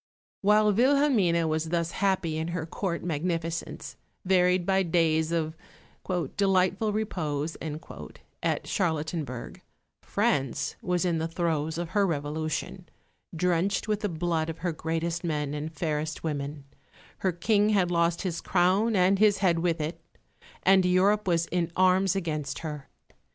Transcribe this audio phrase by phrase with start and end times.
[0.41, 5.55] While Wilhelmine was thus happy in her Court magnificence, varied by days of
[6.37, 9.61] "delightful repose," at Charlottenburg,
[10.01, 12.89] France was in the throes of her Revolution,
[13.35, 16.63] drenched with the blood of her greatest men and fairest women;
[17.19, 20.01] her King had lost his crown and his head with it;
[20.63, 22.87] and Europe was in arms against her.